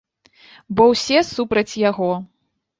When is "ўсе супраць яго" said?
0.93-2.11